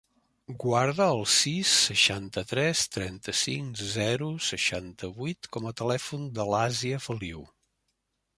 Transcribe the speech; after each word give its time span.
Guarda 0.61 1.05
el 1.17 1.19
sis, 1.33 1.73
seixanta-tres, 1.89 2.81
trenta-cinc, 2.95 3.83
zero, 3.93 4.31
seixanta-vuit 4.47 5.51
com 5.59 5.69
a 5.69 5.75
telèfon 5.83 6.27
de 6.41 6.49
l'Asia 6.55 7.05
Feliu. 7.11 7.47